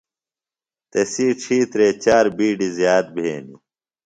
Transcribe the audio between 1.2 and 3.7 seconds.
ڇِھیترے چار بِیڈیۡ زِیات بھینیۡ۔